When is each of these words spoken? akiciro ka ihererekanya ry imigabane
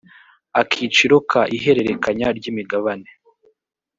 akiciro 0.61 1.15
ka 1.29 1.41
ihererekanya 1.57 2.27
ry 2.37 2.45
imigabane 2.51 3.09